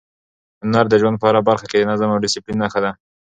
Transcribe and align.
هنر 0.63 0.85
د 0.89 0.93
ژوند 1.01 1.19
په 1.19 1.25
هره 1.29 1.41
برخه 1.49 1.65
کې 1.71 1.77
د 1.79 1.83
نظم 1.91 2.09
او 2.13 2.21
ډیسپلین 2.23 2.57
نښه 2.63 2.79
ده. 2.85 2.91